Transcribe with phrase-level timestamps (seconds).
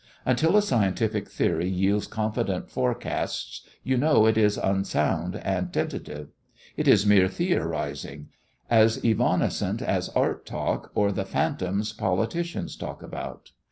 [0.25, 6.29] Until a scientific theory yields confident forecasts you know it is unsound and tentative;
[6.75, 8.29] it is mere theorizing,
[8.67, 13.51] as evanescent as art talk or the phantoms politicians talk about.